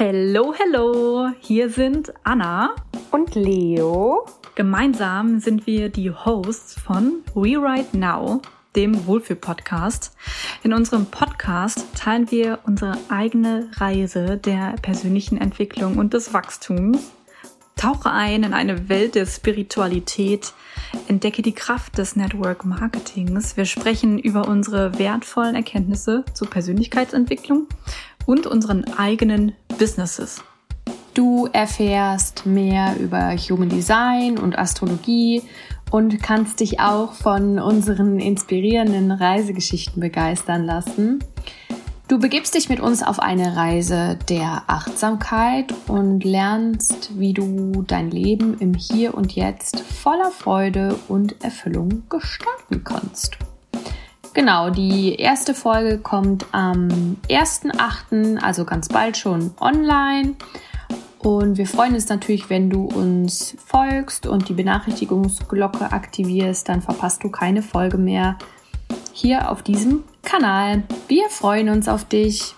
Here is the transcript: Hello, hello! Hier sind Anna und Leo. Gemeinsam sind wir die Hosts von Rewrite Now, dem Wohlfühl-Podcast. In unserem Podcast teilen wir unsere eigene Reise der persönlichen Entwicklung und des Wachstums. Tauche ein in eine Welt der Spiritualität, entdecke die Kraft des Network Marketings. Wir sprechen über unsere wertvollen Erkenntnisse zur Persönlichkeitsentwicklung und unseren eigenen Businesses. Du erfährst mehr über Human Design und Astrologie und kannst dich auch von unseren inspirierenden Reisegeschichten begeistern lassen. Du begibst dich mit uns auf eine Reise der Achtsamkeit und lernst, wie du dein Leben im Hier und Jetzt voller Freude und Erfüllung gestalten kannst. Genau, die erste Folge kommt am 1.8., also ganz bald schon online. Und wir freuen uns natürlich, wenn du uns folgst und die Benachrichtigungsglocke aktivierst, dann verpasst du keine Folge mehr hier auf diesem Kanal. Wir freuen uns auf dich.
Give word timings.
Hello, 0.00 0.54
hello! 0.56 1.28
Hier 1.40 1.70
sind 1.70 2.14
Anna 2.22 2.76
und 3.10 3.34
Leo. 3.34 4.26
Gemeinsam 4.54 5.40
sind 5.40 5.66
wir 5.66 5.88
die 5.88 6.12
Hosts 6.12 6.78
von 6.78 7.24
Rewrite 7.34 7.98
Now, 7.98 8.40
dem 8.76 9.08
Wohlfühl-Podcast. 9.08 10.12
In 10.62 10.72
unserem 10.72 11.06
Podcast 11.06 11.84
teilen 11.96 12.30
wir 12.30 12.60
unsere 12.64 12.96
eigene 13.08 13.72
Reise 13.74 14.36
der 14.36 14.76
persönlichen 14.82 15.36
Entwicklung 15.36 15.98
und 15.98 16.14
des 16.14 16.32
Wachstums. 16.32 17.10
Tauche 17.74 18.12
ein 18.12 18.44
in 18.44 18.54
eine 18.54 18.88
Welt 18.88 19.16
der 19.16 19.26
Spiritualität, 19.26 20.52
entdecke 21.08 21.42
die 21.42 21.54
Kraft 21.54 21.98
des 21.98 22.14
Network 22.14 22.64
Marketings. 22.64 23.56
Wir 23.56 23.64
sprechen 23.64 24.20
über 24.20 24.46
unsere 24.46 24.96
wertvollen 25.00 25.56
Erkenntnisse 25.56 26.24
zur 26.34 26.48
Persönlichkeitsentwicklung 26.48 27.66
und 28.26 28.46
unseren 28.46 28.84
eigenen 28.84 29.54
Businesses. 29.78 30.42
Du 31.14 31.48
erfährst 31.52 32.46
mehr 32.46 32.96
über 33.00 33.34
Human 33.36 33.68
Design 33.68 34.38
und 34.38 34.58
Astrologie 34.58 35.42
und 35.90 36.22
kannst 36.22 36.60
dich 36.60 36.80
auch 36.80 37.12
von 37.12 37.58
unseren 37.58 38.20
inspirierenden 38.20 39.10
Reisegeschichten 39.10 40.00
begeistern 40.00 40.64
lassen. 40.64 41.24
Du 42.08 42.18
begibst 42.18 42.54
dich 42.54 42.68
mit 42.68 42.80
uns 42.80 43.02
auf 43.02 43.18
eine 43.20 43.56
Reise 43.56 44.18
der 44.28 44.62
Achtsamkeit 44.66 45.74
und 45.88 46.24
lernst, 46.24 47.18
wie 47.18 47.34
du 47.34 47.82
dein 47.86 48.10
Leben 48.10 48.56
im 48.60 48.74
Hier 48.74 49.14
und 49.14 49.32
Jetzt 49.32 49.80
voller 49.80 50.30
Freude 50.30 50.98
und 51.08 51.42
Erfüllung 51.44 52.04
gestalten 52.08 52.82
kannst. 52.82 53.38
Genau, 54.38 54.70
die 54.70 55.16
erste 55.16 55.52
Folge 55.52 55.98
kommt 55.98 56.46
am 56.52 57.16
1.8., 57.28 58.40
also 58.40 58.64
ganz 58.64 58.86
bald 58.86 59.16
schon 59.16 59.52
online. 59.58 60.36
Und 61.18 61.58
wir 61.58 61.66
freuen 61.66 61.94
uns 61.94 62.08
natürlich, 62.08 62.48
wenn 62.48 62.70
du 62.70 62.84
uns 62.84 63.56
folgst 63.66 64.28
und 64.28 64.48
die 64.48 64.52
Benachrichtigungsglocke 64.52 65.90
aktivierst, 65.90 66.68
dann 66.68 66.82
verpasst 66.82 67.24
du 67.24 67.30
keine 67.30 67.62
Folge 67.62 67.98
mehr 67.98 68.38
hier 69.12 69.50
auf 69.50 69.62
diesem 69.62 70.04
Kanal. 70.22 70.84
Wir 71.08 71.28
freuen 71.30 71.68
uns 71.68 71.88
auf 71.88 72.04
dich. 72.04 72.54